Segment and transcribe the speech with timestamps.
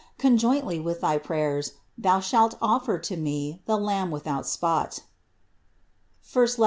[0.17, 5.01] Conjointly with thy prayers thou shalt offer to Me the Lamb without spot
[6.35, 6.59] (I Pet.